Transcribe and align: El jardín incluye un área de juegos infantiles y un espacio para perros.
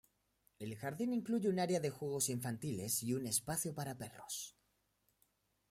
El 0.57 0.75
jardín 0.77 1.13
incluye 1.13 1.47
un 1.47 1.59
área 1.59 1.79
de 1.79 1.91
juegos 1.91 2.29
infantiles 2.29 3.03
y 3.03 3.13
un 3.13 3.27
espacio 3.27 3.75
para 3.75 3.95
perros. 3.99 4.57